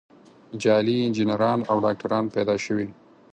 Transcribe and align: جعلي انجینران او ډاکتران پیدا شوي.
جعلي 0.61 0.95
انجینران 1.05 1.59
او 1.69 1.77
ډاکتران 1.85 2.25
پیدا 2.35 2.55
شوي. 2.65 2.87